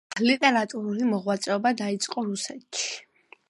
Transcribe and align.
ლიტერატურული 0.27 1.09
მოღვაწეობა 1.11 1.75
დაიწყო 1.85 2.27
რუსეთში. 2.33 2.93